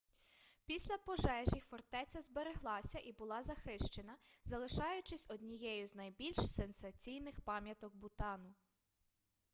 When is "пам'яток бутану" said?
7.41-8.53